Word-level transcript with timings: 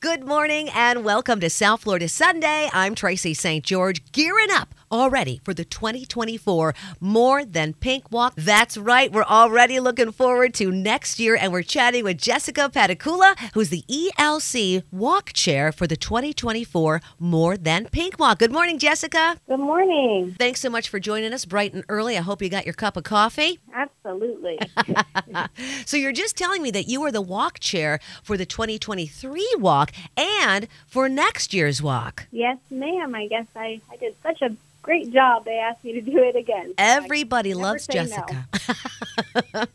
Good 0.00 0.24
morning 0.24 0.68
and 0.76 1.04
welcome 1.04 1.40
to 1.40 1.50
South 1.50 1.80
Florida 1.82 2.08
Sunday. 2.08 2.70
I'm 2.72 2.94
Tracy 2.94 3.34
St. 3.34 3.64
George, 3.64 4.12
gearing 4.12 4.46
up 4.48 4.72
already 4.92 5.40
for 5.42 5.52
the 5.52 5.64
2024 5.64 6.72
More 7.00 7.44
Than 7.44 7.74
Pink 7.74 8.12
Walk. 8.12 8.34
That's 8.36 8.78
right, 8.78 9.10
we're 9.10 9.24
already 9.24 9.80
looking 9.80 10.12
forward 10.12 10.54
to 10.54 10.70
next 10.70 11.18
year, 11.18 11.36
and 11.36 11.52
we're 11.52 11.64
chatting 11.64 12.04
with 12.04 12.16
Jessica 12.16 12.70
Paticula, 12.72 13.36
who's 13.54 13.70
the 13.70 13.82
ELC 13.90 14.84
Walk 14.92 15.32
Chair 15.32 15.72
for 15.72 15.88
the 15.88 15.96
2024 15.96 17.00
More 17.18 17.56
Than 17.56 17.86
Pink 17.86 18.20
Walk. 18.20 18.38
Good 18.38 18.52
morning, 18.52 18.78
Jessica. 18.78 19.40
Good 19.48 19.58
morning. 19.58 20.36
Thanks 20.38 20.60
so 20.60 20.70
much 20.70 20.88
for 20.88 21.00
joining 21.00 21.32
us 21.32 21.44
bright 21.44 21.74
and 21.74 21.84
early. 21.88 22.16
I 22.16 22.20
hope 22.20 22.40
you 22.40 22.48
got 22.48 22.66
your 22.66 22.74
cup 22.74 22.96
of 22.96 23.02
coffee. 23.02 23.58
Absolutely. 23.74 23.97
so, 25.86 25.96
you're 25.96 26.12
just 26.12 26.36
telling 26.36 26.62
me 26.62 26.70
that 26.70 26.88
you 26.88 27.02
are 27.02 27.12
the 27.12 27.20
walk 27.20 27.58
chair 27.58 28.00
for 28.22 28.36
the 28.36 28.46
2023 28.46 29.54
walk 29.58 29.92
and 30.16 30.68
for 30.86 31.08
next 31.08 31.52
year's 31.52 31.82
walk. 31.82 32.26
yes, 32.30 32.58
ma'am. 32.70 33.14
I 33.14 33.26
guess 33.26 33.46
I, 33.54 33.80
I 33.90 33.96
did 33.96 34.14
such 34.22 34.42
a 34.42 34.56
great 34.82 35.12
job. 35.12 35.44
They 35.44 35.58
asked 35.58 35.84
me 35.84 35.92
to 35.92 36.00
do 36.00 36.18
it 36.18 36.36
again. 36.36 36.74
Everybody 36.78 37.54
loves 37.54 37.84
say 37.84 37.94
no. 37.94 38.06
Jessica. 38.06 39.68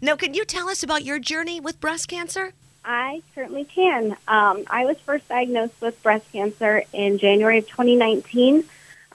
now, 0.02 0.16
can 0.16 0.34
you 0.34 0.44
tell 0.44 0.68
us 0.68 0.82
about 0.82 1.04
your 1.04 1.18
journey 1.18 1.60
with 1.60 1.80
breast 1.80 2.08
cancer? 2.08 2.52
I 2.84 3.22
certainly 3.34 3.64
can. 3.64 4.16
Um, 4.26 4.64
I 4.68 4.84
was 4.84 4.96
first 4.98 5.28
diagnosed 5.28 5.80
with 5.80 6.02
breast 6.02 6.30
cancer 6.32 6.84
in 6.92 7.18
January 7.18 7.58
of 7.58 7.68
2019. 7.68 8.64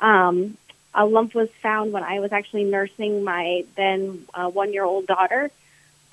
Um, 0.01 0.57
a 0.95 1.05
lump 1.05 1.33
was 1.33 1.49
found 1.61 1.91
when 1.91 2.03
I 2.03 2.19
was 2.19 2.31
actually 2.31 2.65
nursing 2.65 3.23
my 3.23 3.65
then 3.75 4.25
uh, 4.33 4.49
one 4.49 4.73
year 4.73 4.83
old 4.83 5.07
daughter. 5.07 5.49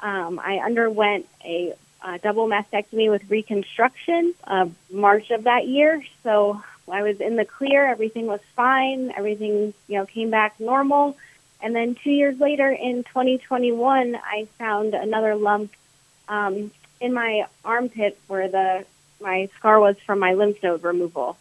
Um, 0.01 0.39
I 0.39 0.59
underwent 0.59 1.29
a, 1.45 1.75
double 2.23 2.49
mastectomy 2.49 3.11
with 3.11 3.29
reconstruction 3.31 4.35
uh, 4.45 4.67
March 4.91 5.31
of 5.31 5.45
that 5.45 5.69
year. 5.69 6.03
So 6.23 6.63
I 6.91 7.03
was 7.03 7.21
in 7.21 7.37
the 7.37 7.45
clear. 7.45 7.87
Everything 7.87 8.27
was 8.27 8.41
fine. 8.57 9.13
Everything 9.15 9.75
you 9.87 9.99
know 9.99 10.07
came 10.07 10.31
back 10.31 10.59
normal. 10.59 11.17
And 11.63 11.77
then 11.77 11.95
two 11.95 12.11
years 12.11 12.41
later, 12.41 12.71
in 12.71 13.05
2021, 13.05 14.17
I 14.17 14.49
found 14.59 14.95
another 14.95 15.35
lump 15.35 15.73
um, 16.27 16.71
in 17.01 17.13
my 17.13 17.47
armpit 17.65 18.19
where 18.29 18.49
the 18.49 18.87
my 19.21 19.51
scar 19.59 19.79
was 19.79 19.97
from 19.99 20.19
my 20.19 20.33
lymph 20.33 20.63
node 20.63 20.83
removal. 20.83 21.37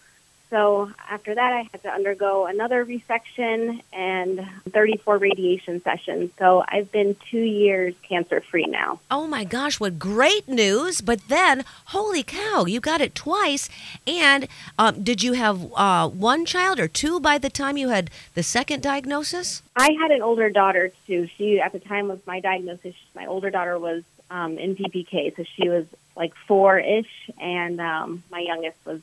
So 0.49 0.91
after 1.07 1.35
that, 1.35 1.53
I 1.53 1.69
had 1.71 1.83
to 1.83 1.89
undergo 1.89 2.47
another 2.47 2.83
resection 2.83 3.81
and 3.93 4.47
34 4.69 5.17
radiation 5.17 5.81
sessions. 5.83 6.31
So 6.39 6.63
I've 6.67 6.91
been 6.91 7.15
two 7.29 7.41
years 7.41 7.93
cancer 8.01 8.41
free 8.41 8.65
now. 8.65 8.99
Oh 9.11 9.27
my 9.27 9.43
gosh, 9.43 9.79
what 9.79 9.99
great 9.99 10.47
news! 10.47 11.01
But 11.01 11.27
then, 11.27 11.65
holy 11.85 12.23
cow, 12.23 12.65
you 12.65 12.79
got 12.79 12.99
it 12.99 13.13
twice. 13.13 13.69
And 14.07 14.47
um, 14.79 15.03
did 15.03 15.21
you 15.21 15.33
have 15.33 15.71
uh, 15.75 16.09
one 16.09 16.45
child 16.45 16.79
or 16.79 16.87
two 16.87 17.19
by 17.19 17.37
the 17.37 17.49
time 17.49 17.77
you 17.77 17.89
had 17.89 18.09
the 18.33 18.43
second 18.43 18.81
diagnosis? 18.81 19.61
I 19.75 19.91
had 19.99 20.09
an 20.09 20.23
older 20.23 20.49
daughter 20.49 20.91
too. 21.05 21.29
She 21.37 21.59
at 21.59 21.73
the 21.73 21.79
time 21.79 22.09
of 22.09 22.25
my 22.25 22.39
diagnosis, 22.39 22.95
my 23.13 23.27
older 23.27 23.51
daughter 23.51 23.77
was 23.77 24.03
um, 24.31 24.57
in 24.57 24.75
VPK, 24.75 25.35
so 25.35 25.43
she 25.43 25.69
was 25.69 25.85
like 26.15 26.33
four 26.47 26.79
ish, 26.79 27.29
and 27.39 27.79
um, 27.79 28.23
my 28.31 28.39
youngest 28.39 28.77
was 28.85 29.01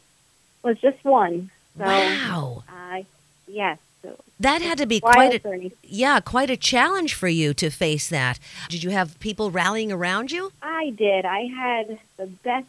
was 0.66 0.78
just 0.80 1.02
one. 1.04 1.50
So 1.78 1.84
wow, 1.84 2.64
uh, 2.68 3.02
yes, 3.46 3.78
so 4.02 4.16
that 4.40 4.62
had 4.62 4.78
to 4.78 4.86
be 4.86 5.00
quite 5.00 5.34
a 5.34 5.38
journey. 5.38 5.72
yeah, 5.82 6.20
quite 6.20 6.50
a 6.50 6.56
challenge 6.56 7.14
for 7.14 7.28
you 7.28 7.54
to 7.54 7.70
face 7.70 8.08
that. 8.08 8.38
Did 8.68 8.82
you 8.82 8.90
have 8.90 9.18
people 9.20 9.50
rallying 9.50 9.92
around 9.92 10.32
you? 10.32 10.52
I 10.62 10.90
did. 10.90 11.24
I 11.24 11.46
had 11.46 11.98
the 12.16 12.26
best 12.26 12.66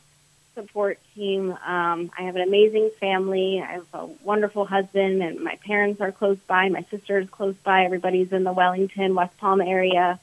support 0.53 0.99
team. 1.15 1.51
Um, 1.51 2.11
I 2.17 2.23
have 2.23 2.35
an 2.35 2.41
amazing 2.41 2.89
family. 2.99 3.61
I 3.61 3.73
have 3.73 3.85
a 3.93 4.05
wonderful 4.23 4.65
husband, 4.65 5.21
and 5.21 5.39
my 5.39 5.55
parents 5.65 6.01
are 6.01 6.11
close 6.11 6.39
by. 6.47 6.69
My 6.69 6.83
sister 6.89 7.19
is 7.19 7.29
close 7.29 7.55
by. 7.63 7.85
Everybody's 7.85 8.31
in 8.31 8.43
the 8.43 8.53
Wellington, 8.53 9.15
West 9.15 9.37
Palm 9.37 9.61
area. 9.61 10.19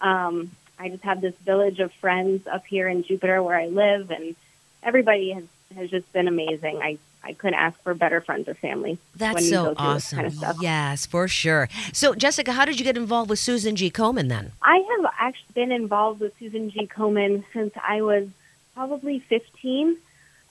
Um, 0.00 0.50
I 0.78 0.88
just 0.88 1.04
have 1.04 1.20
this 1.20 1.34
village 1.36 1.80
of 1.80 1.92
friends 1.92 2.46
up 2.46 2.66
here 2.66 2.88
in 2.88 3.02
Jupiter 3.02 3.42
where 3.42 3.58
I 3.58 3.66
live, 3.66 4.10
and 4.10 4.34
everybody 4.82 5.32
has, 5.32 5.44
has 5.74 5.90
just 5.90 6.10
been 6.12 6.28
amazing. 6.28 6.80
I, 6.82 6.98
I 7.26 7.32
couldn't 7.32 7.58
ask 7.58 7.80
for 7.82 7.92
better 7.92 8.20
friends 8.20 8.48
or 8.48 8.54
family. 8.54 8.98
That's 9.16 9.48
so 9.48 9.74
awesome. 9.76 10.16
kind 10.16 10.26
of 10.26 10.34
stuff. 10.34 10.56
Yes, 10.60 11.06
for 11.06 11.26
sure. 11.26 11.68
So, 11.92 12.14
Jessica, 12.14 12.52
how 12.52 12.64
did 12.64 12.78
you 12.78 12.84
get 12.84 12.96
involved 12.96 13.30
with 13.30 13.38
Susan 13.38 13.74
G. 13.74 13.90
Komen 13.90 14.28
then? 14.28 14.52
I 14.62 14.76
have 14.76 15.12
actually 15.18 15.52
been 15.54 15.72
involved 15.72 16.20
with 16.20 16.32
Susan 16.38 16.70
G. 16.70 16.86
Komen 16.86 17.44
since 17.52 17.74
I 17.86 18.02
was 18.02 18.28
probably 18.74 19.18
15. 19.18 19.96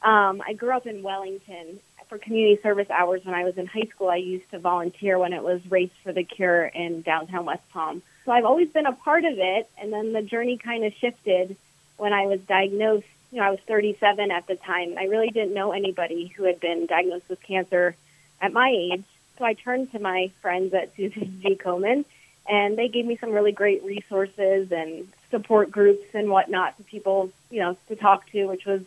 Um, 0.03 0.43
I 0.45 0.53
grew 0.53 0.71
up 0.75 0.85
in 0.85 1.01
Wellington 1.01 1.79
for 2.09 2.17
community 2.17 2.61
service 2.61 2.89
hours 2.89 3.25
when 3.25 3.33
I 3.33 3.43
was 3.43 3.57
in 3.57 3.65
high 3.65 3.87
school. 3.89 4.09
I 4.09 4.17
used 4.17 4.49
to 4.51 4.59
volunteer 4.59 5.17
when 5.17 5.33
it 5.33 5.43
was 5.43 5.61
Race 5.69 5.91
for 6.03 6.11
the 6.11 6.23
Cure 6.23 6.65
in 6.65 7.01
downtown 7.01 7.45
West 7.45 7.67
Palm. 7.69 8.01
So 8.25 8.31
I've 8.31 8.45
always 8.45 8.69
been 8.69 8.85
a 8.85 8.93
part 8.93 9.23
of 9.23 9.37
it, 9.37 9.69
and 9.79 9.93
then 9.93 10.13
the 10.13 10.21
journey 10.21 10.57
kind 10.57 10.83
of 10.83 10.93
shifted 10.93 11.55
when 11.97 12.13
I 12.13 12.25
was 12.25 12.39
diagnosed. 12.41 13.05
You 13.35 13.41
know, 13.41 13.47
I 13.47 13.51
was 13.51 13.59
37 13.67 14.31
at 14.31 14.47
the 14.47 14.55
time, 14.55 14.91
and 14.91 14.97
I 14.97 15.07
really 15.07 15.27
didn't 15.27 15.53
know 15.53 15.73
anybody 15.73 16.27
who 16.37 16.45
had 16.45 16.61
been 16.61 16.85
diagnosed 16.85 17.27
with 17.27 17.43
cancer 17.43 17.93
at 18.39 18.53
my 18.53 18.69
age. 18.69 19.03
So 19.37 19.43
I 19.43 19.55
turned 19.55 19.91
to 19.91 19.99
my 19.99 20.31
friends 20.41 20.73
at 20.73 20.95
Susan 20.95 21.41
G. 21.41 21.55
Komen, 21.55 22.05
and 22.47 22.77
they 22.77 22.87
gave 22.87 23.05
me 23.05 23.17
some 23.17 23.31
really 23.31 23.51
great 23.51 23.83
resources 23.83 24.71
and 24.71 25.09
support 25.31 25.69
groups 25.69 26.05
and 26.13 26.29
whatnot 26.29 26.77
for 26.77 26.83
people, 26.83 27.29
you 27.51 27.59
know, 27.59 27.75
to 27.89 27.97
talk 27.97 28.25
to, 28.31 28.45
which 28.45 28.65
was 28.65 28.83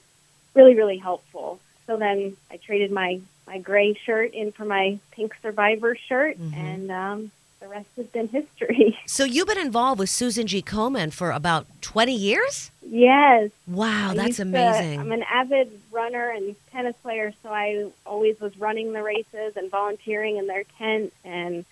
really, 0.55 0.75
really 0.75 0.97
helpful. 0.97 1.61
So 1.87 1.99
then 1.99 2.35
I 2.51 2.57
traded 2.57 2.91
my 2.91 3.21
my 3.47 3.59
gray 3.59 3.93
shirt 3.93 4.33
in 4.33 4.53
for 4.53 4.65
my 4.65 4.99
pink 5.11 5.35
survivor 5.43 5.95
shirt, 5.95 6.39
Mhm. 6.39 6.57
and 6.57 6.91
um, 6.91 7.31
the 7.61 7.69
rest 7.69 7.89
has 7.97 8.07
been 8.07 8.29
history. 8.29 8.99
So, 9.09 9.25
you've 9.25 9.47
been 9.49 9.59
involved 9.59 9.99
with 10.01 10.11
Susan 10.11 10.47
G. 10.47 10.61
Komen 10.61 11.13
for 11.15 11.31
about 11.31 11.67
20 11.81 12.15
years? 12.15 12.71
yes, 12.87 13.51
Wow, 13.67 14.11
I 14.11 14.15
that's 14.15 14.27
used 14.27 14.37
to- 14.39 14.43
amazing. 14.43 15.01
I'm 15.01 15.13
an 15.13 15.23
avid 15.23 15.71
runner 15.91 16.29
and 16.29 16.55
tennis 16.73 16.95
player, 17.03 17.33
so 17.43 17.49
I 17.51 17.87
always 18.05 18.39
was 18.39 18.57
running 18.59 18.93
the 18.93 19.03
races 19.03 19.57
and 19.57 19.71
volunteering 19.71 20.37
in 20.37 20.47
their 20.47 20.65
tent, 20.79 21.13
and 21.25 21.65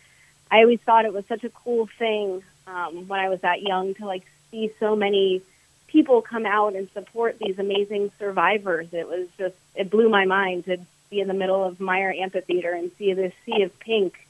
I 0.51 0.61
always 0.61 0.81
thought 0.81 1.05
it 1.05 1.13
was 1.13 1.27
such 1.27 1.45
a 1.45 1.51
cool 1.51 1.89
thing 1.99 2.43
um, 2.67 3.07
when 3.07 3.21
I 3.21 3.29
was 3.29 3.41
that 3.43 3.61
young 3.63 3.95
to 3.97 4.07
like 4.07 4.25
see 4.51 4.71
so 4.81 4.97
many 4.97 5.43
people 5.89 6.23
come 6.23 6.47
out 6.47 6.75
and 6.75 6.89
support 6.93 7.39
these 7.39 7.59
amazing 7.59 8.11
survivors. 8.19 8.89
It 8.93 9.07
was 9.09 9.29
just 9.39 9.55
it 9.75 9.91
blew 9.91 10.09
my 10.09 10.25
mind 10.25 10.65
to 10.67 10.79
be 11.11 11.21
in 11.21 11.29
the 11.29 11.35
middle 11.35 11.63
of 11.65 11.81
Meyer 11.81 12.13
Amphitheater 12.13 12.73
and 12.73 12.91
see 12.99 13.13
this 13.13 13.33
sea 13.45 13.63
of 13.63 13.79
pink, 13.79 14.26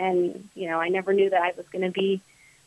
and 0.00 0.48
you 0.54 0.68
know 0.68 0.80
I 0.80 0.88
never 0.88 1.12
knew 1.12 1.30
that 1.30 1.42
I 1.42 1.52
was 1.56 1.66
going 1.68 1.84
to 1.84 1.90
be 1.90 2.20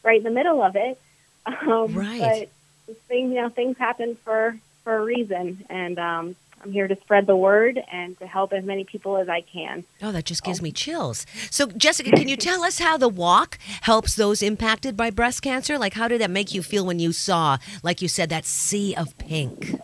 right 0.03 0.17
in 0.17 0.23
the 0.23 0.31
middle 0.31 0.61
of 0.61 0.75
it. 0.75 0.99
Um, 1.45 1.93
Right. 1.93 2.21
But 2.21 2.49
this 2.87 2.97
thing, 3.09 3.33
you 3.33 3.41
know, 3.41 3.49
things 3.49 3.77
happen 3.77 4.15
for 4.23 4.57
for 4.85 4.95
a 4.95 5.03
reason, 5.03 5.65
and 5.69 5.99
um, 5.99 6.35
I'm 6.63 6.71
here 6.71 6.87
to 6.87 6.95
spread 6.95 7.25
the 7.25 7.35
word 7.35 7.81
and 7.91 8.17
to 8.19 8.27
help 8.27 8.53
as 8.53 8.63
many 8.63 8.85
people 8.85 9.17
as 9.17 9.27
I 9.27 9.41
can. 9.41 9.83
Oh, 10.01 10.11
that 10.13 10.25
just 10.25 10.43
gives 10.43 10.61
me 10.61 10.71
chills. 10.71 11.25
So, 11.51 11.67
Jessica, 11.67 12.11
can 12.11 12.27
you 12.29 12.37
tell 12.49 12.63
us 12.63 12.79
how 12.79 12.97
the 12.97 13.09
walk 13.09 13.57
helps 13.81 14.15
those 14.15 14.41
impacted 14.41 14.95
by 14.95 15.09
breast 15.09 15.41
cancer? 15.41 15.77
Like, 15.77 15.93
how 15.93 16.07
did 16.07 16.21
that 16.21 16.31
make 16.31 16.53
you 16.53 16.63
feel 16.63 16.85
when 16.85 16.99
you 16.99 17.11
saw, 17.11 17.57
like 17.81 18.01
you 18.01 18.07
said, 18.07 18.29
that 18.29 18.45
sea 18.45 18.95
of 18.95 19.17
pink? 19.17 19.75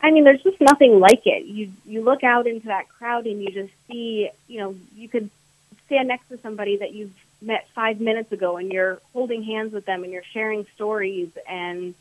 I 0.00 0.10
mean, 0.10 0.24
there's 0.24 0.42
just 0.42 0.60
nothing 0.60 1.00
like 1.00 1.26
it. 1.26 1.46
You 1.46 1.72
you 1.84 2.02
look 2.02 2.22
out 2.24 2.46
into 2.46 2.66
that 2.66 2.88
crowd 2.88 3.26
and 3.26 3.42
you 3.42 3.50
just 3.50 3.72
see, 3.88 4.30
you 4.48 4.58
know, 4.60 4.74
you 4.96 5.08
could 5.08 5.30
stand 5.86 6.08
next 6.08 6.28
to 6.28 6.38
somebody 6.38 6.78
that 6.78 6.92
you've 6.92 7.14
met 7.40 7.68
five 7.74 8.00
minutes 8.00 8.32
ago, 8.32 8.56
and 8.56 8.72
you're 8.72 9.00
holding 9.12 9.42
hands 9.42 9.72
with 9.72 9.84
them, 9.84 10.04
and 10.04 10.12
you're 10.12 10.24
sharing 10.32 10.66
stories, 10.74 11.30
and 11.48 11.94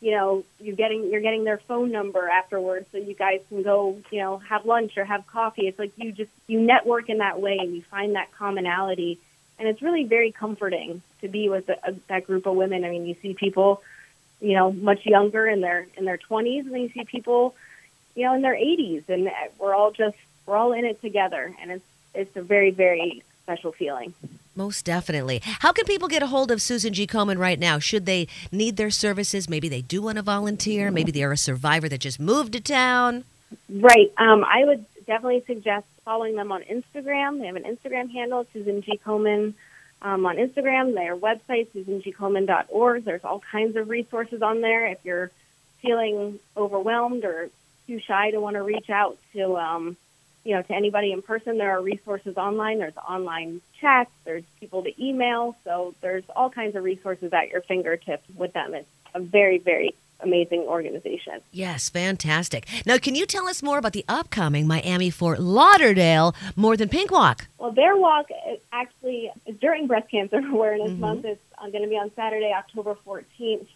you 0.00 0.10
know, 0.10 0.44
you're 0.60 0.76
getting 0.76 1.10
you're 1.10 1.20
getting 1.20 1.44
their 1.44 1.58
phone 1.58 1.92
number 1.92 2.28
afterwards, 2.28 2.86
so 2.92 2.98
you 2.98 3.14
guys 3.14 3.40
can 3.48 3.62
go, 3.62 3.98
you 4.10 4.18
know, 4.18 4.38
have 4.38 4.66
lunch 4.66 4.96
or 4.96 5.04
have 5.04 5.26
coffee. 5.26 5.68
It's 5.68 5.78
like 5.78 5.92
you 5.96 6.12
just 6.12 6.30
you 6.46 6.60
network 6.60 7.08
in 7.08 7.18
that 7.18 7.40
way, 7.40 7.58
and 7.58 7.74
you 7.74 7.82
find 7.82 8.16
that 8.16 8.32
commonality, 8.32 9.18
and 9.58 9.68
it's 9.68 9.82
really 9.82 10.04
very 10.04 10.32
comforting 10.32 11.02
to 11.20 11.28
be 11.28 11.48
with 11.48 11.68
a, 11.68 11.78
a, 11.84 11.94
that 12.08 12.26
group 12.26 12.46
of 12.46 12.56
women. 12.56 12.84
I 12.84 12.90
mean, 12.90 13.06
you 13.06 13.16
see 13.22 13.34
people 13.34 13.82
you 14.42 14.54
know, 14.54 14.72
much 14.72 15.06
younger 15.06 15.46
in 15.46 15.60
their 15.60 15.86
in 15.96 16.04
their 16.04 16.18
20s, 16.18 16.60
and 16.60 16.72
then 16.72 16.80
you 16.82 16.90
see 16.90 17.04
people, 17.04 17.54
you 18.16 18.24
know, 18.24 18.34
in 18.34 18.42
their 18.42 18.56
80s, 18.56 19.08
and 19.08 19.30
we're 19.58 19.72
all 19.72 19.92
just 19.92 20.16
we're 20.44 20.56
all 20.56 20.72
in 20.72 20.84
it 20.84 21.00
together, 21.00 21.54
and 21.62 21.70
it's 21.70 21.84
it's 22.12 22.36
a 22.36 22.42
very 22.42 22.72
very 22.72 23.22
special 23.52 23.72
feeling. 23.72 24.14
Most 24.54 24.84
definitely. 24.84 25.40
How 25.44 25.72
can 25.72 25.84
people 25.84 26.08
get 26.08 26.22
a 26.22 26.26
hold 26.26 26.50
of 26.50 26.60
Susan 26.60 26.92
G. 26.92 27.06
Komen 27.06 27.38
right 27.38 27.58
now? 27.58 27.78
Should 27.78 28.06
they 28.06 28.28
need 28.50 28.76
their 28.76 28.90
services? 28.90 29.48
Maybe 29.48 29.68
they 29.68 29.82
do 29.82 30.02
want 30.02 30.16
to 30.16 30.22
volunteer. 30.22 30.90
Maybe 30.90 31.10
they're 31.12 31.32
a 31.32 31.36
survivor 31.36 31.88
that 31.88 31.98
just 31.98 32.20
moved 32.20 32.52
to 32.52 32.60
town. 32.60 33.24
Right. 33.70 34.12
Um, 34.16 34.44
I 34.44 34.64
would 34.64 34.84
definitely 35.06 35.42
suggest 35.46 35.86
following 36.04 36.36
them 36.36 36.52
on 36.52 36.62
Instagram. 36.62 37.40
They 37.40 37.46
have 37.46 37.56
an 37.56 37.64
Instagram 37.64 38.10
handle, 38.10 38.46
Susan 38.52 38.82
G. 38.82 39.00
Komen. 39.04 39.54
Um, 40.02 40.26
on 40.26 40.36
Instagram, 40.36 40.94
their 40.94 41.16
website, 41.16 41.68
susangkomen.org. 41.76 43.04
There's 43.04 43.24
all 43.24 43.38
kinds 43.52 43.76
of 43.76 43.88
resources 43.88 44.42
on 44.42 44.60
there. 44.60 44.86
If 44.86 44.98
you're 45.04 45.30
feeling 45.80 46.40
overwhelmed 46.56 47.24
or 47.24 47.50
too 47.86 48.00
shy 48.00 48.32
to 48.32 48.40
want 48.40 48.54
to 48.54 48.62
reach 48.62 48.90
out 48.90 49.16
to, 49.34 49.56
um, 49.56 49.96
you 50.44 50.54
know, 50.54 50.62
to 50.62 50.72
anybody 50.72 51.12
in 51.12 51.22
person, 51.22 51.58
there 51.58 51.70
are 51.70 51.82
resources 51.82 52.36
online. 52.36 52.78
There's 52.78 52.96
online 52.96 53.60
chats. 53.80 54.10
There's 54.24 54.44
people 54.58 54.82
to 54.82 55.04
email. 55.04 55.56
So 55.64 55.94
there's 56.00 56.24
all 56.34 56.50
kinds 56.50 56.76
of 56.76 56.84
resources 56.84 57.32
at 57.32 57.48
your 57.48 57.60
fingertips 57.62 58.24
with 58.36 58.52
them. 58.52 58.74
It's 58.74 58.88
a 59.14 59.20
very, 59.20 59.58
very 59.58 59.94
amazing 60.22 60.60
organization. 60.60 61.40
Yes, 61.50 61.88
fantastic. 61.88 62.66
Now, 62.86 62.98
can 62.98 63.14
you 63.14 63.26
tell 63.26 63.48
us 63.48 63.62
more 63.62 63.78
about 63.78 63.92
the 63.92 64.04
upcoming 64.08 64.66
Miami 64.66 65.10
Fort 65.10 65.40
Lauderdale 65.40 66.34
More 66.56 66.76
Than 66.76 66.88
Pink 66.88 67.10
Walk? 67.10 67.46
Well, 67.58 67.72
their 67.72 67.96
walk 67.96 68.26
is 68.48 68.60
actually 68.72 69.30
is 69.46 69.56
during 69.60 69.86
Breast 69.86 70.10
Cancer 70.10 70.38
Awareness 70.50 70.92
Month. 70.98 71.24
It's 71.24 71.40
uh, 71.58 71.68
going 71.70 71.82
to 71.82 71.88
be 71.88 71.96
on 71.96 72.10
Saturday, 72.14 72.52
October 72.56 72.96
14th. 73.06 73.66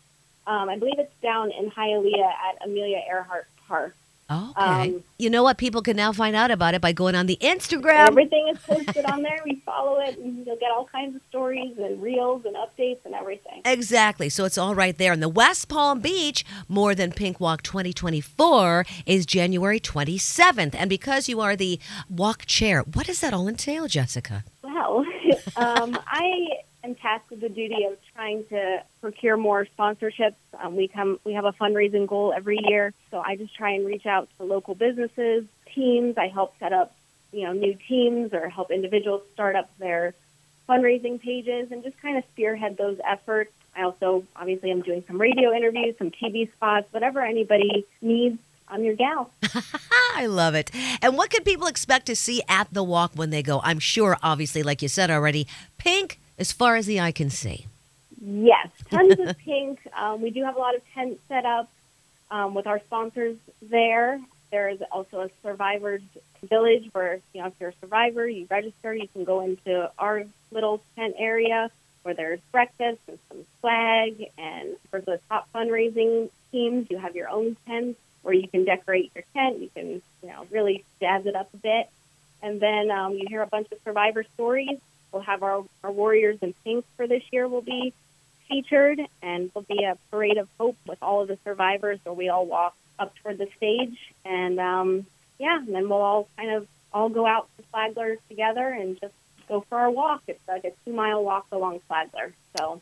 Um, 0.47 0.69
I 0.69 0.79
believe 0.79 0.99
it's 0.99 1.13
down 1.23 1.51
in 1.51 1.71
Hialeah 1.71 2.31
at 2.31 2.65
Amelia 2.65 3.03
Earhart 3.09 3.49
Park. 3.67 3.97
Okay. 4.29 4.61
Um, 4.97 5.05
you 5.19 5.31
know 5.31 5.45
what? 5.45 5.57
People 5.57 5.83
can 5.83 5.97
now 5.97 6.13
find 6.13 6.35
out 6.35 6.51
about 6.51 6.75
it 6.75 6.81
by 6.81 6.93
going 6.93 7.15
on 7.15 7.27
the 7.27 7.39
Instagram. 7.41 8.09
Everything 8.09 8.49
is 8.49 8.59
posted 8.59 9.05
on 9.05 9.23
there. 9.23 9.41
We 9.45 9.63
follow 9.65 10.01
it, 10.01 10.19
and 10.19 10.45
you'll 10.45 10.57
get 10.57 10.73
all 10.73 10.87
kinds 10.87 11.15
of 11.15 11.23
stories 11.29 11.79
and 11.79 12.03
reels 12.03 12.45
and 12.45 12.57
updates 12.57 13.05
and 13.05 13.15
everything. 13.15 13.63
Exactly. 13.65 14.29
So 14.29 14.45
it's 14.45 14.59
all 14.59 14.75
right 14.75 14.99
there. 14.99 15.13
And 15.13 15.23
the 15.23 15.29
West 15.29 15.69
Palm 15.69 16.01
Beach 16.01 16.45
More 16.69 16.95
Than 16.95 17.13
Pink 17.13 17.39
Walk 17.39 17.63
2024 17.63 18.85
is 19.07 19.27
January 19.27 19.79
27th. 19.79 20.75
And 20.75 20.91
because 20.91 21.29
you 21.29 21.41
are 21.41 21.55
the 21.55 21.79
walk 22.11 22.47
chair, 22.47 22.83
what 22.83 23.07
does 23.07 23.21
that 23.21 23.33
all 23.33 23.47
entail, 23.47 23.87
Jessica? 23.87 24.43
Well, 24.63 25.05
um, 25.57 25.97
I 26.09 26.49
am 26.87 26.95
tasked 26.95 27.31
with 27.31 27.41
the 27.41 27.49
duty 27.49 27.85
of 27.85 27.99
trying 28.15 28.45
to 28.47 28.83
procure 29.01 29.37
more 29.37 29.67
sponsorships. 29.79 30.37
Um, 30.63 30.77
we 30.77 30.89
come, 30.89 31.19
we 31.25 31.35
have 31.35 31.45
a 31.45 31.53
fundraising 31.53 32.07
goal 32.07 32.33
every 32.35 32.59
year, 32.65 32.95
so 33.11 33.23
I 33.25 33.37
just 33.37 33.55
try 33.55 33.73
and 33.73 33.87
reach 33.87 34.07
out 34.07 34.29
to 34.39 34.45
local 34.45 34.75
businesses, 34.75 35.45
teams. 35.75 36.17
I 36.17 36.29
help 36.29 36.55
set 36.59 36.73
up, 36.73 36.95
you 37.33 37.45
know, 37.45 37.53
new 37.53 37.77
teams 37.89 38.33
or 38.33 38.49
help 38.49 38.71
individuals 38.71 39.23
start 39.35 39.57
up 39.57 39.71
their 39.79 40.15
fundraising 40.69 41.21
pages 41.21 41.71
and 41.71 41.83
just 41.83 42.01
kind 42.01 42.17
of 42.17 42.25
spearhead 42.33 42.77
those 42.77 42.99
efforts. 43.09 43.53
I 43.77 43.83
also 43.83 44.25
obviously 44.35 44.71
I'm 44.71 44.83
doing 44.83 45.05
some 45.07 45.21
radio 45.21 45.53
interviews, 45.53 45.95
some 45.99 46.11
TV 46.11 46.51
spots, 46.53 46.87
whatever 46.93 47.21
anybody 47.21 47.87
needs. 48.01 48.39
I'm 48.69 48.83
your 48.83 48.97
gal. 48.97 49.31
I 50.17 50.27
love 50.27 50.57
it. 50.57 50.73
And 51.01 51.17
what 51.17 51.31
can 51.31 51.45
people 51.45 51.69
expect 51.69 52.07
to 52.07 52.17
see 52.17 52.43
at 52.49 52.67
the 52.73 52.83
walk 52.83 53.13
when 53.15 53.31
they 53.31 53.41
go? 53.41 53.61
I'm 53.63 53.79
sure, 53.79 54.17
obviously, 54.25 54.65
like 54.65 54.83
you 54.83 54.89
said 54.89 55.09
already, 55.09 55.47
pink 55.79 56.19
as 56.39 56.53
far 56.53 56.77
as 56.77 56.87
the 56.87 57.01
eye 57.01 57.13
can 57.13 57.31
see. 57.31 57.67
Yes, 58.21 58.69
tons 58.91 59.19
of 59.19 59.37
pink. 59.39 59.81
Um, 59.97 60.21
we 60.21 60.31
do 60.31 60.45
have 60.45 60.57
a 60.57 60.59
lot 60.59 60.75
of 60.75 60.83
tents 60.95 61.21
set 61.29 61.45
up 61.45 61.71
um, 62.31 62.55
with 62.55 62.67
our 62.67 62.81
sponsors 62.81 63.37
there. 63.63 64.21
There's 64.51 64.81
also 64.91 65.23
a 65.23 65.31
survivors 65.43 66.03
village 66.43 66.89
where, 66.93 67.21
you 67.33 67.43
know, 67.43 67.49
if 67.49 67.55
you're 67.59 67.71
a 67.71 67.75
survivor, 67.81 68.29
you 68.29 68.47
register, 68.51 68.95
you 68.95 69.09
can 69.09 69.25
go 69.25 69.41
into 69.41 69.91
our 69.99 70.25
little 70.51 70.81
tent 70.95 71.17
area 71.19 71.71
where 72.03 72.15
there's 72.15 72.41
breakfast 72.53 73.01
and 73.09 73.19
some 73.29 73.45
swag. 73.61 74.31
And 74.39 74.77
for 74.91 75.01
the 75.01 75.21
top 75.29 75.49
fundraising 75.53 76.31
teams, 76.53 76.87
you 76.91 76.99
have 76.99 77.17
your 77.17 77.29
own 77.29 77.57
tent 77.67 77.97
where 78.23 78.35
you 78.35 78.49
can 78.49 78.65
decorate 78.65 79.11
your 79.15 79.25
tent. 79.35 79.61
You 79.61 79.71
can, 79.75 80.03
you 80.23 80.29
know, 80.29 80.47
really 80.51 80.85
jazz 81.01 81.27
it 81.27 81.35
up 81.35 81.53
a 81.53 81.57
bit. 81.57 81.91
And 82.43 82.61
then 82.61 82.91
um, 82.91 83.15
you 83.15 83.27
hear 83.29 83.43
a 83.43 83.47
bunch 83.47 83.71
of 83.73 83.79
survivor 83.85 84.25
stories. 84.35 84.79
We'll 85.13 85.23
have 85.23 85.43
our, 85.43 85.65
our 85.83 85.93
Warriors 85.93 86.39
in 86.43 86.55
Pink 86.65 86.85
for 86.97 87.07
this 87.07 87.23
year 87.33 87.49
will 87.49 87.63
be 87.63 87.93
featured, 88.49 89.01
and 89.23 89.51
there'll 89.53 89.67
be 89.69 89.85
a 89.85 89.97
parade 90.11 90.39
of 90.39 90.49
hope 90.59 90.77
with 90.87 90.99
all 91.03 91.23
of 91.23 91.29
the 91.29 91.39
survivors 91.45 91.99
where 92.05 92.15
we 92.15 92.29
all 92.29 92.47
walk 92.47 92.75
up 92.99 93.15
toward 93.23 93.39
the 93.39 93.49
stage. 93.57 93.97
And 94.25 94.59
um, 94.61 95.07
yeah, 95.39 95.59
and 95.59 95.75
then 95.75 95.89
we'll 95.89 96.03
all 96.03 96.29
kind 96.37 96.51
of 96.51 96.67
all 96.93 97.09
go 97.09 97.27
out 97.27 97.49
to 97.57 97.65
Flagler 97.73 98.17
together 98.29 98.67
and 98.69 98.99
just 99.01 99.15
go 99.49 99.65
for 99.69 99.79
our 99.79 99.91
walk. 99.91 100.23
It's 100.27 100.41
like 100.49 100.65
a 100.65 100.73
two 100.85 100.93
mile 100.93 101.25
walk 101.25 101.47
along 101.53 101.81
Flagler. 101.89 102.33
So 102.57 102.81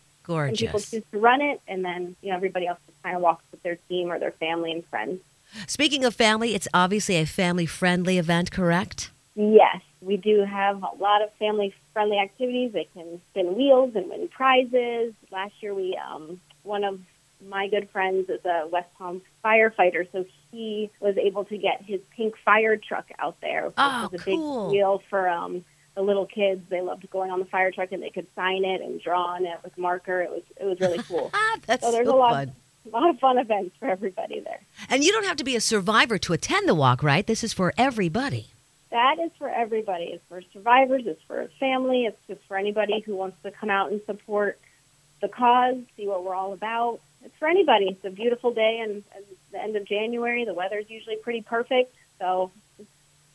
some 0.49 0.57
people 0.69 0.81
choose 0.81 1.03
to 1.13 1.19
run 1.19 1.41
it, 1.41 1.61
and 1.69 1.85
then 1.85 2.17
you 2.23 2.31
know 2.31 2.37
everybody 2.37 2.67
else 2.67 2.79
just 2.87 3.03
kind 3.03 3.17
of 3.17 3.23
walks 3.23 3.45
with 3.51 3.63
their 3.63 3.77
team 3.89 4.11
or 4.11 4.19
their 4.19 4.33
family 4.33 4.73
and 4.73 4.85
friends. 4.87 5.21
Speaking 5.67 6.05
of 6.05 6.15
family, 6.15 6.55
it's 6.55 6.67
obviously 6.75 7.17
a 7.17 7.27
family 7.27 7.67
friendly 7.67 8.19
event, 8.19 8.51
correct? 8.51 9.11
Yes, 9.37 9.81
we 10.01 10.17
do 10.17 10.45
have 10.45 10.77
a 10.83 11.03
lot 11.03 11.23
of 11.23 11.31
family 11.39 11.75
friendly 11.93 12.19
activities. 12.19 12.73
They 12.73 12.89
can 12.95 13.21
spin 13.31 13.57
wheels 13.57 13.93
and 13.97 14.09
win 14.09 14.29
prizes. 14.29 15.13
Last 15.33 15.55
year, 15.61 15.75
we 15.75 15.99
um, 15.99 16.41
one 16.63 16.85
of 16.85 17.01
my 17.49 17.67
good 17.69 17.91
friends 17.91 18.29
is 18.29 18.45
a 18.45 18.69
West 18.69 18.89
Palm 18.97 19.21
firefighter, 19.45 20.07
so 20.13 20.25
he 20.53 20.91
was 21.01 21.17
able 21.17 21.45
to 21.47 21.59
get 21.59 21.83
his 21.83 22.01
pink 22.17 22.35
fire 22.45 22.77
truck 22.77 23.07
out 23.19 23.37
there. 23.43 23.67
which 23.67 23.75
Oh, 23.77 24.09
was 24.13 24.21
a 24.21 24.25
cool. 24.25 24.69
big 24.71 24.79
deal 24.79 25.03
for 25.11 25.29
um, 25.29 25.65
the 25.97 26.03
little 26.03 26.27
kids. 26.27 26.63
They 26.71 26.81
loved 26.81 27.09
going 27.11 27.31
on 27.33 27.41
the 27.41 27.45
fire 27.47 27.73
truck, 27.73 27.91
and 27.91 28.01
they 28.03 28.11
could 28.11 28.29
sign 28.37 28.65
it 28.65 28.83
and 28.83 29.01
draw 29.03 29.25
on 29.35 29.45
it 29.47 29.59
with 29.65 29.77
marker. 29.77 30.21
It 30.23 30.31
was 30.31 30.43
it 30.61 30.65
was 30.65 30.79
really 30.81 31.03
cool. 31.09 31.31
Ah, 31.35 31.57
that's 31.67 31.83
so 31.85 31.91
there's 31.91 32.07
so 32.07 32.17
a 32.17 32.19
lot, 32.19 32.33
fun. 32.35 32.53
a 32.87 32.89
lot 32.91 33.11
of 33.11 33.19
fun 33.19 33.39
events 33.39 33.75
for 33.81 33.89
everybody 33.89 34.39
there. 34.39 34.61
And 34.89 35.03
you 35.03 35.11
don't 35.11 35.25
have 35.27 35.37
to 35.39 35.45
be 35.45 35.57
a 35.57 35.61
survivor 35.61 36.19
to 36.19 36.33
attend 36.35 36.69
the 36.69 36.75
walk, 36.75 37.03
right? 37.03 37.27
This 37.27 37.43
is 37.43 37.53
for 37.53 37.75
everybody. 37.77 38.53
That 38.95 39.17
is 39.19 39.33
for 39.39 39.49
everybody. 39.49 40.05
It's 40.05 40.23
for 40.29 40.41
survivors. 40.53 41.03
It's 41.05 41.21
for 41.27 41.49
family. 41.59 42.05
It's 42.05 42.17
just 42.29 42.41
for 42.47 42.57
anybody 42.57 43.01
who 43.01 43.17
wants 43.17 43.37
to 43.43 43.51
come 43.51 43.69
out 43.69 43.91
and 43.91 44.01
support 44.07 44.57
the 45.21 45.27
cause, 45.27 45.75
see 45.97 46.07
what 46.07 46.25
we're 46.25 46.35
all 46.35 46.53
about. 46.53 47.01
It's 47.25 47.35
for 47.41 47.49
anybody. 47.49 47.87
It's 47.87 48.05
a 48.05 48.11
beautiful 48.11 48.55
day, 48.55 48.79
and 48.85 49.03
and 49.17 49.25
the 49.51 49.61
end 49.61 49.75
of 49.75 49.85
January. 49.85 50.45
The 50.45 50.55
weather's 50.55 50.89
usually 50.89 51.17
pretty 51.17 51.43
perfect, 51.43 51.93
so 52.21 52.53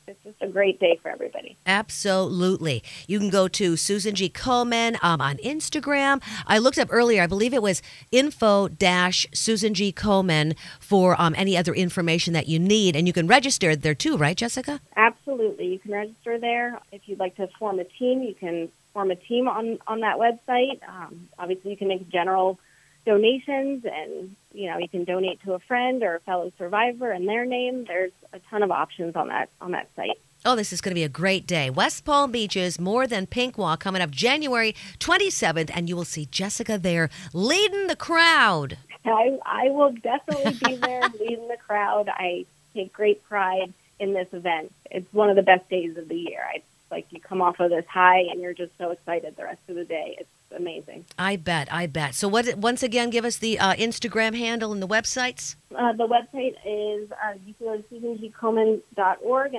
it's, 0.07 0.23
just 0.23 0.41
a 0.41 0.47
great 0.47 0.79
day 0.79 0.97
for 1.01 1.09
everybody. 1.09 1.55
Absolutely. 1.67 2.83
You 3.07 3.19
can 3.19 3.29
go 3.29 3.47
to 3.49 3.77
Susan 3.77 4.15
G. 4.15 4.27
Komen 4.27 4.97
um, 5.03 5.21
on 5.21 5.37
Instagram. 5.37 6.19
I 6.47 6.57
looked 6.57 6.79
up 6.79 6.87
earlier, 6.91 7.21
I 7.21 7.27
believe 7.27 7.53
it 7.53 7.61
was 7.61 7.83
info 8.11 8.67
dash 8.69 9.27
Susan 9.33 9.75
G. 9.75 9.93
Komen 9.93 10.55
for 10.79 11.19
um, 11.21 11.35
any 11.37 11.55
other 11.55 11.75
information 11.75 12.33
that 12.33 12.47
you 12.47 12.57
need. 12.57 12.95
And 12.95 13.05
you 13.05 13.13
can 13.13 13.27
register 13.27 13.75
there 13.75 13.93
too, 13.93 14.17
right, 14.17 14.35
Jessica? 14.35 14.81
Absolutely, 14.95 15.18
you 15.37 15.79
can 15.79 15.91
register 15.91 16.39
there. 16.39 16.79
If 16.91 17.01
you'd 17.05 17.19
like 17.19 17.35
to 17.37 17.47
form 17.59 17.79
a 17.79 17.83
team, 17.83 18.21
you 18.21 18.33
can 18.33 18.69
form 18.93 19.11
a 19.11 19.15
team 19.15 19.47
on 19.47 19.79
on 19.87 20.01
that 20.01 20.17
website. 20.17 20.79
Um, 20.87 21.29
obviously, 21.37 21.71
you 21.71 21.77
can 21.77 21.87
make 21.87 22.09
general 22.09 22.59
donations, 23.05 23.85
and 23.85 24.35
you 24.53 24.69
know 24.69 24.77
you 24.77 24.89
can 24.89 25.03
donate 25.03 25.41
to 25.43 25.53
a 25.53 25.59
friend 25.59 26.03
or 26.03 26.15
a 26.15 26.19
fellow 26.21 26.51
survivor 26.57 27.11
in 27.11 27.25
their 27.25 27.45
name. 27.45 27.85
There's 27.85 28.11
a 28.33 28.39
ton 28.49 28.63
of 28.63 28.71
options 28.71 29.15
on 29.15 29.29
that 29.29 29.49
on 29.61 29.71
that 29.71 29.89
site. 29.95 30.19
Oh, 30.45 30.55
this 30.55 30.71
is 30.71 30.79
going 30.79 30.91
to 30.91 30.95
be 30.95 31.03
a 31.03 31.09
great 31.09 31.45
day. 31.45 31.69
West 31.69 32.05
Palm 32.05 32.31
Beaches, 32.31 32.79
More 32.79 33.05
Than 33.05 33.27
Pink 33.27 33.57
Walk, 33.57 33.81
coming 33.81 34.01
up 34.01 34.09
January 34.09 34.73
27th, 34.99 35.69
and 35.73 35.89
you 35.89 35.97
will 35.97 36.05
see 36.05 36.27
Jessica 36.27 36.77
there 36.77 37.09
leading 37.33 37.87
the 37.87 37.95
crowd. 37.95 38.77
I 39.05 39.37
I 39.45 39.69
will 39.69 39.91
definitely 39.91 40.57
be 40.63 40.75
there 40.77 41.01
leading 41.19 41.47
the 41.47 41.57
crowd. 41.57 42.09
I 42.09 42.45
take 42.73 42.93
great 42.93 43.23
pride 43.23 43.73
in 43.99 44.13
this 44.13 44.27
event. 44.33 44.73
It's 44.89 45.11
one 45.13 45.29
of 45.29 45.35
the 45.35 45.43
best 45.43 45.69
days 45.69 45.97
of 45.97 46.07
the 46.07 46.15
year. 46.15 46.41
I 46.43 46.61
like 46.91 47.07
you 47.11 47.19
come 47.19 47.41
off 47.41 47.59
of 47.59 47.69
this 47.69 47.85
high 47.87 48.21
and 48.31 48.41
you're 48.41 48.53
just 48.53 48.71
so 48.77 48.91
excited 48.91 49.35
the 49.35 49.43
rest 49.43 49.61
of 49.67 49.75
the 49.75 49.85
day. 49.85 50.15
It's 50.19 50.29
amazing. 50.55 51.05
I 51.17 51.35
bet, 51.35 51.71
I 51.71 51.87
bet. 51.87 52.15
So, 52.15 52.27
what? 52.27 52.57
Once 52.57 52.83
again, 52.83 53.09
give 53.09 53.25
us 53.25 53.37
the 53.37 53.59
uh, 53.59 53.73
Instagram 53.75 54.35
handle 54.37 54.71
and 54.71 54.81
the 54.81 54.87
websites. 54.87 55.55
Uh, 55.75 55.93
the 55.93 56.07
website 56.07 56.55
is 56.65 57.11
uh, 57.11 57.33
you 57.45 57.53
can 57.53 57.67
go 57.67 57.77
to 57.77 57.99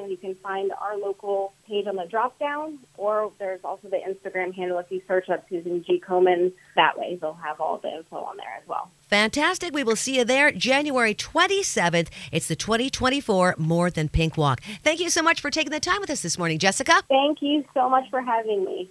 and 0.01 0.11
you 0.11 0.17
can 0.17 0.35
find 0.43 0.73
our 0.81 0.97
local 0.97 1.53
page 1.67 1.87
on 1.87 1.97
the 1.97 2.07
drop 2.11 2.39
down, 2.39 2.79
or 2.97 3.33
there's 3.39 3.61
also 3.65 3.89
the 3.89 3.99
Instagram 3.99 4.55
handle 4.55 4.79
if 4.79 4.87
you 4.91 5.01
search 5.07 5.29
up 5.29 5.45
Susan 5.49 5.85
G. 5.87 6.01
Coleman. 6.01 6.53
That 6.77 6.99
way, 6.99 7.19
they'll 7.21 7.35
have 7.35 7.61
all 7.61 7.79
the 7.79 7.89
info 7.89 8.17
on 8.17 8.37
there 8.37 8.57
as 8.61 8.67
well. 8.67 8.91
Fantastic. 9.03 9.75
We 9.75 9.83
will 9.83 9.97
see 9.97 10.19
you 10.19 10.25
there 10.25 10.53
January 10.53 11.15
27th. 11.15 12.09
It's 12.31 12.49
the 12.49 12.57
2024 12.57 13.57
More 13.59 13.91
Than 13.91 14.09
Pink 14.09 14.37
Walk. 14.37 14.61
Thank 14.83 15.01
you 15.01 15.11
so 15.11 15.23
much 15.23 15.41
for 15.41 15.51
taking 15.51 15.73
the 15.73 15.81
time 15.81 16.01
with 16.01 16.11
us 16.11 16.23
this 16.23 16.39
morning, 16.39 16.59
Jessica. 16.59 17.03
Thank 17.09 17.43
you 17.43 17.65
so 17.75 17.89
much 17.89 18.09
for 18.11 18.21
having 18.23 18.65
me. 18.65 18.89